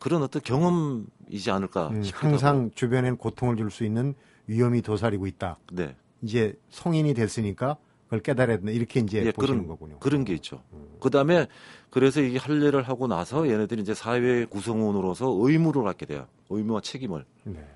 [0.00, 2.28] 그런 어떤 경험이지 않을까 음, 싶기도 하고.
[2.30, 4.14] 항상 주변엔 고통을 줄 수 있는
[4.46, 5.58] 위험이 도사리고 있다.
[5.72, 5.94] 네.
[6.22, 8.72] 이제 성인이 됐으니까 그걸 깨달아야 된다.
[8.72, 9.98] 이렇게 이제 예, 보시는 그런 거군요.
[10.00, 10.60] 그런 게 있죠.
[10.72, 10.96] 음.
[11.00, 11.46] 그다음에
[11.90, 16.26] 그래서 이게 할례를 하고 나서 얘네들이 이제 사회 구성원으로서 의무를 갖게 돼요.
[16.50, 17.24] 의무와 책임을.
[17.44, 17.66] 네.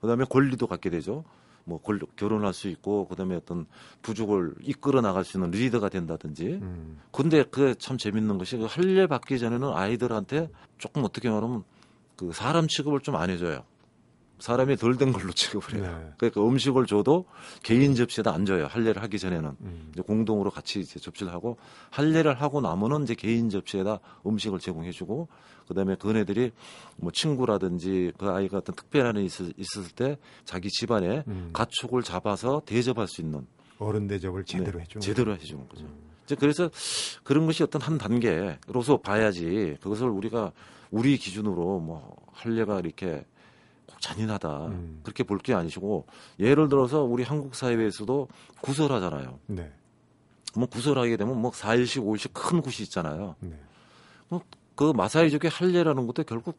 [0.00, 1.24] 그다음에 권리도 갖게 되죠.
[1.64, 3.66] 뭐 권- 결혼할 수 있고 그다음에 어떤
[4.02, 6.58] 부족을 이끌어 나갈 수 있는 리더가 된다든지.
[6.62, 11.64] 음, 근데 그참 재밌는 것이 그 할례 받기 전에는 아이들한테 조금 어떻게 말하면
[12.16, 13.62] 그 사람 취급을 좀 안 해줘요.
[14.40, 15.82] 사람이 덜 된 걸로 취급을 해요.
[15.82, 16.12] 네.
[16.16, 17.26] 그러니까 음식을 줘도
[17.62, 18.66] 개인 접시에다 안 줘요.
[18.66, 19.56] 할례를 하기 전에는.
[19.60, 21.58] 음, 이제 공동으로 같이 이제 접시를 하고
[21.90, 25.28] 할례를 하고 나면은 이제 개인 접시에다 음식을 제공해주고
[25.68, 26.52] 그다음에 그네들이
[26.96, 31.50] 뭐 친구라든지 그 아이가 어떤 특별한 일이 있을, 있었을 때 자기 집안에 음.
[31.52, 33.46] 가축을 잡아서 대접할 수 있는
[33.78, 35.84] 어른 대접을 제대로 네, 해주는 제대로 해주는 거죠.
[35.84, 36.10] 음.
[36.24, 36.70] 이제 그래서
[37.24, 40.52] 그런 것이 어떤 한 단계로서 봐야지 그것을 우리가
[40.90, 43.24] 우리 기준으로 뭐 할례가 이렇게
[43.90, 45.00] 꼭 잔인하다 음.
[45.02, 46.06] 그렇게 볼 게 아니시고
[46.38, 48.28] 예를 들어서 우리 한국 사회에서도
[48.60, 49.38] 구설하잖아요.
[49.46, 49.72] 네.
[50.56, 53.36] 뭐 구설하게 되면 뭐 4일씩 5일씩 큰 굿이 있잖아요.
[53.40, 53.58] 네.
[54.74, 56.58] 그 마사이족의 할례라는 것도 결국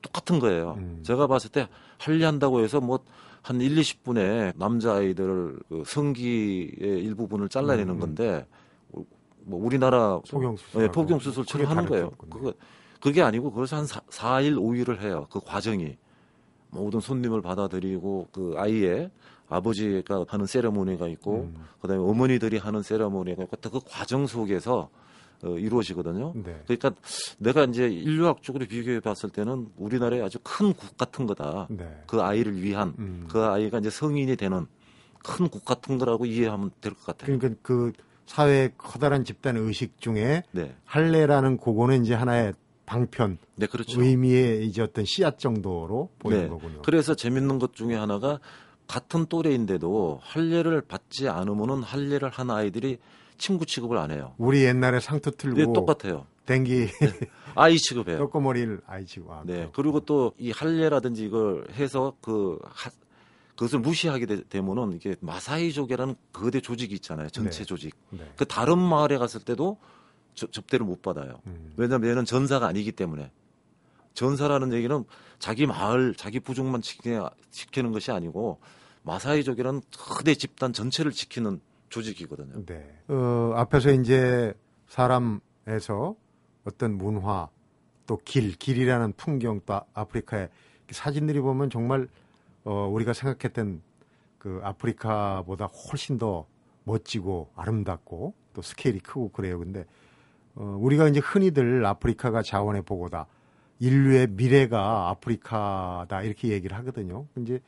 [0.00, 0.74] 똑같은 거예요.
[0.78, 1.02] 음.
[1.04, 2.98] 제가 봤을 때 할례한다고 해서 뭐
[3.42, 8.00] 한 1, 20분에 남자 아이들 그 성기의 일부분을 잘라내는 음.
[8.00, 8.46] 건데
[9.44, 10.82] 뭐 우리나라 포경 수술.
[10.82, 12.10] 예, 포경 수술처럼 하는 거예요.
[12.10, 12.52] 그거
[13.00, 15.26] 그게 아니고 그것을 한 4, 4일 5일을 해요.
[15.30, 15.96] 그 과정이
[16.70, 19.10] 모든 손님을 받아들이고 그 아이의
[19.48, 21.64] 아버지가 하는 세레모니가 있고 음.
[21.80, 24.90] 그다음에 어머니들이 하는 세레모니가 있고 그 과정 속에서
[25.44, 26.32] 어, 이루어지거든요.
[26.34, 26.60] 네.
[26.66, 26.90] 그러니까
[27.38, 31.68] 내가 이제 인류학적으로 비교해 봤을 때는 우리나라의 아주 큰 굿 같은 거다.
[31.70, 32.02] 네.
[32.08, 33.26] 그 아이를 위한 음.
[33.28, 34.66] 그 아이가 이제 성인이 되는
[35.22, 37.38] 큰 굿 같은 거라고 이해하면 될 것 같아요.
[37.38, 37.92] 그러니까 그
[38.26, 42.52] 사회의 커다란 집단 의식 중에 네, 할례라는 그거는 이제 하나의
[42.88, 44.00] 방편 네 그렇죠.
[44.02, 46.48] 의미의 이제 어떤 씨앗 정도로 보이는 네.
[46.48, 46.82] 거군요.
[46.82, 48.40] 그래서 재밌는 것 중에 하나가
[48.86, 52.98] 같은 또래인데도 할례를 받지 않으면은 할례를 한 아이들이
[53.36, 54.34] 친구 취급을 안 해요.
[54.38, 56.26] 우리 옛날에 상투 네, 틀고 똑같아요.
[56.46, 56.88] 댕기
[57.54, 58.16] 아이 취급해요.
[58.18, 59.68] 떡고머리를 아이치고 아, 네.
[59.74, 62.90] 그리고 또 이 할례라든지 이걸 해서 그 하,
[63.50, 67.28] 그것을 무시하게 되, 면은 이게 마사이족이라는 거대 조직이 있잖아요.
[67.28, 67.64] 전체 네.
[67.64, 67.94] 조직.
[68.10, 68.20] 네.
[68.36, 69.97] 그 다른 마을에 갔을 때도 저-
[70.46, 71.40] 접대를 못 받아요.
[71.46, 71.72] 음.
[71.76, 73.30] 왜냐하면 얘는 전사가 아니기 때문에.
[74.14, 75.04] 전사라는 얘기는
[75.38, 77.16] 자기 마을, 자기 부족만 지키,
[77.50, 78.58] 지키 는 것이 아니고
[79.02, 82.64] 마사이족이라는 거대 집단 전체를 지키는 조직이거든요.
[82.66, 82.98] 네.
[83.08, 84.52] 어, 앞에서 이제
[84.88, 86.16] 사람에서
[86.64, 87.48] 어떤 문화
[88.06, 90.48] 또 길, 길이라는 풍경 또 아- 아프리카의
[90.90, 92.08] 사진들이 보면 정말
[92.64, 93.82] 어, 우리가 생각했던
[94.38, 96.46] 그 아프리카보다 훨씬 더
[96.84, 99.58] 멋지고 아름답고 또 스케일이 크고 그래요.
[99.58, 99.84] 근데
[100.54, 103.26] 어, 우리가 이제 흔히들 아프리카가 자원의 보고다.
[103.80, 107.26] 인류의 미래가 아프리카다 이렇게 얘기를 하거든요.
[107.36, 107.60] 이제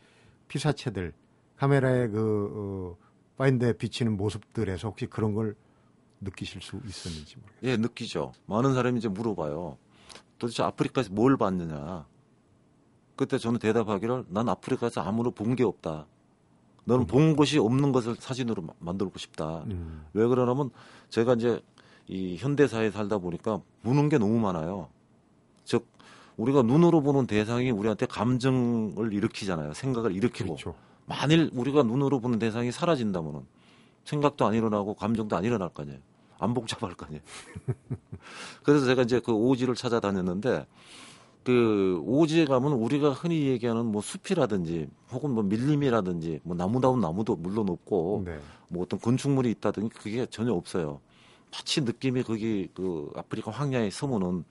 [0.48, 1.12] 피사체들
[1.56, 3.04] 카메라에 그 어,
[3.36, 5.54] 파인드에 비치는 모습들에서 혹시 그런 걸
[6.20, 7.60] 느끼실 수 있었는지 모르겠어요.
[7.70, 8.32] 예, 느끼죠.
[8.46, 9.76] 많은 사람이 이제 물어봐요.
[10.38, 12.06] 도대체 아프리카에서 뭘 봤느냐.
[13.16, 16.06] 그때 저는 대답하기를 난 아프리카에서 아무런 본게 없다.
[16.84, 19.62] 너는 본 것이 없는 것을 사진으로 마- 만들고 싶다.
[19.64, 20.70] 음, 왜 그러냐면
[21.10, 21.60] 제가 이제
[22.10, 24.88] 이 현대사에 살다 보니까 보는 게 너무 많아요.
[25.64, 25.86] 즉
[26.36, 29.74] 우리가 눈으로 보는 대상이 우리한테 감정을 일으키잖아요.
[29.74, 30.74] 생각을 일으키고 그렇죠.
[31.06, 33.42] 만일 우리가 눈으로 보는 대상이 사라진다면은
[34.04, 36.00] 생각도 안 일어나고 감정도 안 일어날 거 아니에요.
[36.40, 37.22] 안 복잡할 거 아니에요.
[38.64, 40.66] 그래서 제가 이제 그 오지를 찾아다녔는데
[41.44, 47.68] 그 오지에 가면 우리가 흔히 얘기하는 뭐 숲이라든지 혹은 뭐 밀림이라든지 뭐 나무다운 나무도 물론
[47.68, 48.40] 없고 네.
[48.66, 51.00] 뭐 어떤 건축물이 있다든지 그게 전혀 없어요.
[51.50, 54.44] 마치 느낌이 거기 그 아프리카 황야에 서면은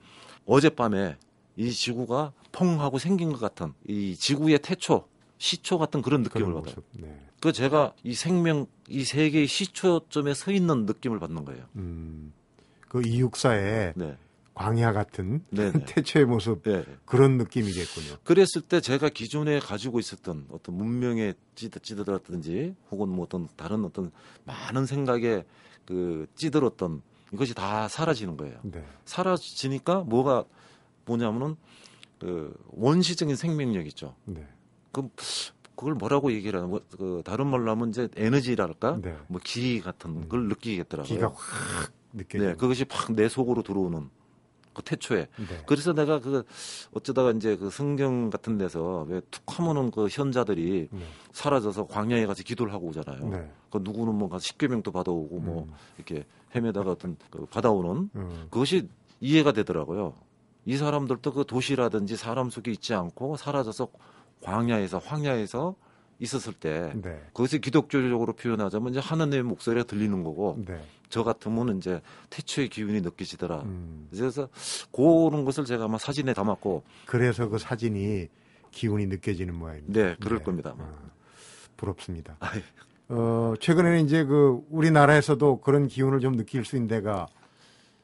[0.46, 1.18] 어젯밤에
[1.56, 5.08] 이 지구가 펑 하고 생긴 것 같은 이 지구의 태초,
[5.38, 6.76] 시초 같은 그런 느낌을 받아요.
[6.94, 7.20] 네.
[7.42, 11.66] 그 제가 이 생명, 이 세계의 시초점에 서 있는 느낌을 받는 거예요.
[11.76, 12.34] 음,
[12.88, 14.18] 그 이육사의 네.
[14.54, 15.72] 광야 같은 네.
[15.72, 15.86] 네.
[15.88, 16.84] 태초의 모습 네.
[17.06, 18.18] 그런 느낌이겠군요.
[18.26, 24.12] 그랬을 때 제가 기존에 가지고 있었던 어떤 문명의 찌드, 찌들었든지 혹은 뭐 어떤 다른 어떤
[24.44, 25.46] 많은 생각에
[25.90, 27.02] 그 찌들었던
[27.34, 28.60] 이것이 다 사라지는 거예요.
[28.62, 28.86] 네.
[29.06, 30.46] 사라지니까 뭐가
[31.06, 31.56] 뭐냐면은
[32.20, 34.16] 그 원시적인 생명력 있죠.
[34.26, 34.48] 네.
[34.92, 35.10] 그
[35.76, 39.18] 그걸 뭐라고 얘기를 뭐, 그 다른 말로 하면 이제 에너지랄까 네.
[39.28, 41.16] 뭐기 같은 걸 느끼겠더라고요.
[41.16, 42.52] 기가 확 느껴지는.
[42.52, 44.10] 네, 그것이 팍 내 속으로 들어오는
[44.74, 45.28] 그 태초에.
[45.38, 45.64] 네.
[45.66, 46.44] 그래서 내가 그
[46.94, 51.00] 어쩌다가 이제 그 성경 같은 데서 왜 툭 하면은 그 현자들이 네.
[51.34, 53.30] 사라져서 광야에 가서 기도를 하고 오잖아요.
[53.30, 53.52] 네.
[53.72, 55.74] 그 누구는 뭐 가서 십계명도 받아오고 뭐 음.
[55.98, 58.48] 이렇게 헤매다가 어떤 그 받아오는 음.
[58.50, 60.14] 그것이 이해가 되더라고요.
[60.66, 63.88] 이 사람들도 그 도시라든지 사람 속에 있지 않고 사라져서
[64.42, 65.76] 광야에서 황야에서
[66.20, 67.22] 있었을 때 네.
[67.34, 70.82] 거기서 기독교적으로 표현하자면 이제 하나님의 목소리가 들리는 거고 네.
[71.10, 73.62] 저 같으면 이제 태초의 기운이 느껴지더라.
[73.64, 74.08] 음.
[74.12, 74.48] 그래서
[74.92, 78.28] 그런 것을 제가 아마 사진에 담았고 그래서 그 사진이
[78.72, 80.00] 기운이 느껴지는 모양입니다.
[80.00, 80.74] 네 그럴 겁니다.
[80.78, 80.84] 아마.
[80.86, 81.10] 아,
[81.76, 82.38] 부럽습니다.
[82.40, 82.62] 아이,
[83.10, 87.28] 어, 최근에는 이제 그 우리나라에서도 그런 기운을 좀 느낄 수 있는 데가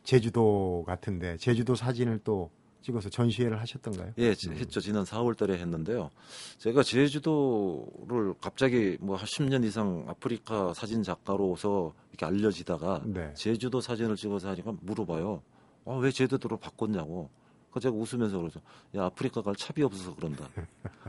[0.04, 2.50] 제주도 같은데 제주도 사진을 또
[2.86, 4.14] 찍어서 전시회를 하셨던가요?
[4.20, 4.80] 예, 지- 했죠.
[4.80, 6.12] 지난 4월 달에 했는데요.
[6.60, 13.34] 제가 제주도를 갑자기 뭐한 10년 이상 아프리카 사진 작가로서 이렇게 알려지다가 네.
[13.34, 15.42] 제주도 사진을 찍어서 하니까 물어봐요.
[15.86, 17.30] 아, 왜 제주도로 바꿨냐고.
[17.76, 18.62] 그 제가 웃으면서 그러죠.
[18.96, 20.48] 야, 아프리카 갈 차비 없어서 그런다.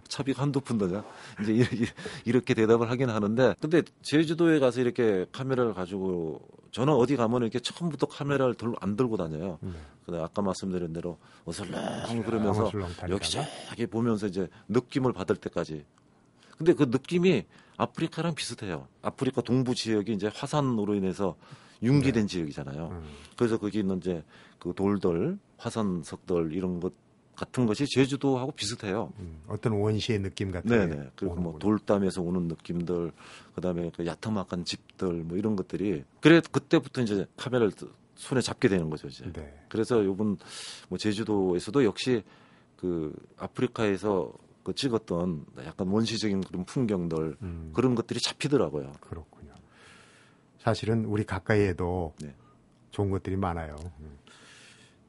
[0.09, 1.05] 차비가 한두 푼더냐.
[1.43, 1.87] 이제 이-
[2.25, 6.41] 이렇게 대답을 하긴 하는데, 근데 제주도에 가서 이렇게 카메라를 가지고,
[6.73, 9.59] 저는 어디 가면 이렇게 처음부터 카메라를 들, 안 들고 다녀요.
[9.61, 9.71] 네.
[10.05, 13.13] 근데 아까 말씀드린 대로 어슬렁 그러면서 어슬렁 다니다가.
[13.13, 15.85] 여기저기 보면서 이제 느낌을 받을 때까지.
[16.59, 17.45] 근데 그 느낌이
[17.77, 18.89] 아프리카랑 비슷해요.
[19.03, 21.37] 아프리카 동부 지역이 이제 화산으로 인해서
[21.83, 22.89] 융기된 지역이잖아요.
[22.89, 23.05] 음.
[23.37, 24.25] 그래서 거기 있는 이제
[24.59, 26.93] 그 돌들, 화산석들 이런 것
[27.37, 29.13] 같은 것이 제주도하고 비슷해요.
[29.19, 31.11] 음, 어떤 원시의 느낌 같은 네네.
[31.17, 31.59] 그리고 뭐.
[31.59, 33.13] 돌담에서 오는 느낌들,
[33.55, 37.73] 그다음에 그 야타막한 집들, 뭐 이런 것들이 그래 그때부터 이제 카메라를
[38.15, 39.31] 손에 잡게 되는 거죠 이제.
[39.33, 39.65] 네.
[39.69, 40.39] 그래서 요번
[40.89, 42.23] 뭐 제주도에서도 역시
[42.77, 44.33] 그 아프리카에서
[44.65, 48.93] 그 찍었던 약간 원시적인 그런 풍경들 음, 그런 것들이 잡히더라고요.
[49.01, 49.55] 그렇군요.
[50.59, 52.35] 사실은 우리 가까이에도 네.
[52.91, 53.77] 좋은 것들이 많아요.
[54.01, 54.19] 음.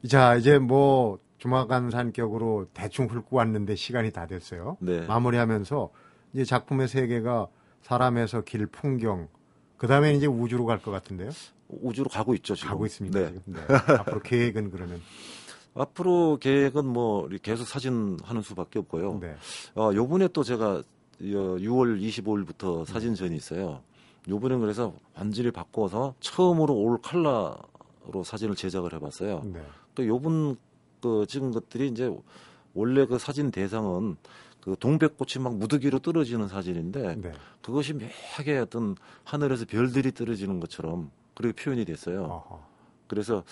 [0.06, 4.76] 자, 이제 뭐 조마간 산격으로 대충 훑고 왔는데 시간이 다 됐어요.
[4.80, 5.00] 네.
[5.06, 5.90] 마무리하면서
[6.34, 7.48] 이제 작품의 세계가
[7.82, 9.28] 사람에서 길 풍경,
[9.76, 11.30] 그 다음에 이제 우주로 갈 것 같은데요.
[11.68, 12.70] 우주로 가고 있죠 지금.
[12.70, 13.18] 가고 있습니다.
[13.18, 13.26] 네.
[13.28, 13.42] 지금.
[13.46, 13.60] 네.
[13.98, 15.00] 앞으로 계획은 그러면.
[15.74, 19.18] 앞으로 계획은 뭐 계속 사진 하는 수밖에 없고요.
[19.20, 19.36] 네.
[19.76, 20.82] 어, 요번에 또 제가
[21.20, 23.80] 6월 25일부터 사진전이 있어요.
[24.28, 29.42] 요번엔 그래서 완전히 바꿔서 처음으로 올 칼라로 사진을 제작을 해봤어요.
[29.44, 29.60] 네.
[29.98, 30.56] 또 요번
[31.02, 32.08] 그 찍은 것들이 이제
[32.72, 34.16] 원래 그 사진 대상은
[34.60, 37.32] 그 동백꽃이 막 무더기로 떨어지는 사진인데 네.
[37.60, 42.22] 그것이 묘하게 어떤 하늘에서 별들이 떨어지는 것처럼 그렇게 표현이 됐어요.
[42.22, 42.68] 어허.
[43.08, 43.42] 그래서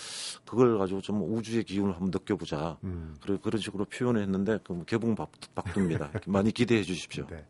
[0.44, 2.78] 그걸 가지고 좀 우주의 기운을 한번 느껴보자.
[2.84, 3.16] 음.
[3.20, 6.12] 그래 그런 식으로 표현을 했는데 그 개봉 박, 박두입니다.
[6.28, 7.26] 많이 기대해 주십시오.
[7.26, 7.44] 네.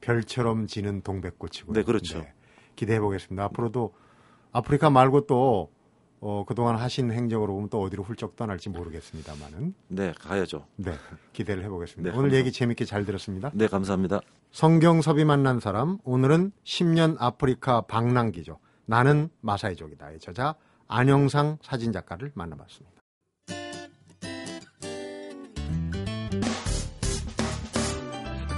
[0.00, 1.72] 별처럼 지는 동백꽃이고요.
[1.72, 2.24] 네, 그렇죠.
[2.76, 3.42] 기대해 보겠습니다.
[3.44, 3.94] 앞으로도
[4.52, 5.72] 아프리카 말고 또
[6.20, 10.66] 어, 그동안 하신 행적으로 보면 또 어디로 훌쩍 떠날지 모르겠습니다만은 네, 가야죠.
[10.76, 10.92] 네,
[11.32, 12.10] 기대를 해보겠습니다.
[12.10, 12.38] 네, 오늘 감사합니다.
[12.38, 13.50] 얘기 재밌게 잘 들었습니다.
[13.54, 14.20] 네, 감사합니다.
[14.50, 18.58] 성경섭이 만난 사람 오늘은 10년 아프리카 방랑기죠.
[18.86, 20.54] 나는 마사이족이다의 저자
[20.88, 22.98] 안영상 사진작가를 만나봤습니다.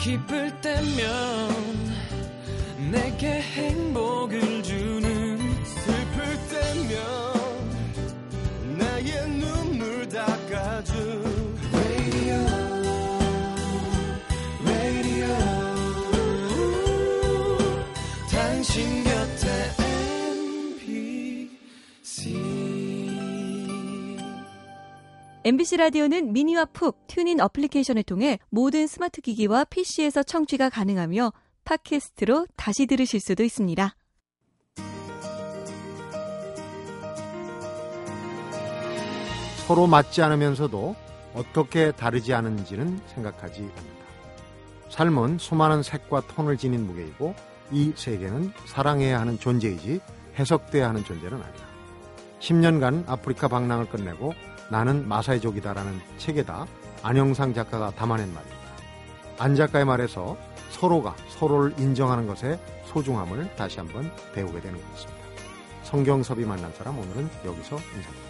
[0.01, 1.51] 기쁠 때면
[2.91, 7.30] 내게 행복을 주는 슬플 때면
[9.01, 12.35] 나의 눈물 닦아준 Radio.
[14.63, 15.37] Radio.
[18.31, 19.49] 당신 곁에
[22.03, 22.37] MBC
[25.45, 31.33] MBC 라디오는 미니와 푹 튠인 어플리케이션을 통해 모든 스마트 기기와 PC에서 청취가 가능하며
[31.65, 33.97] 팟캐스트로 다시 들으실 수도 있습니다.
[39.71, 40.97] 서로 맞지 않으면서도
[41.33, 44.05] 어떻게 다르지 않은지는 생각하지 않는다.
[44.89, 47.37] 삶은 수많은 색과 톤을 지닌 무게이고
[47.71, 50.01] 이 세계는 사랑해야 하는 존재이지
[50.37, 51.65] 해석돼야 하는 존재는 아니다.
[52.41, 54.35] 10년간 아프리카 방랑을 끝내고
[54.73, 56.67] 나는 마사이족이다라는 책에다
[57.05, 58.61] 안영상 작가가 담아낸 말입니다.
[59.39, 60.37] 안 작가의 말에서
[60.71, 65.21] 서로가 서로를 인정하는 것의 소중함을 다시 한번 배우게 되는 것 같습니다.
[65.85, 68.30] 성경섭이 만난 사람 오늘은 여기서 인사드립니다.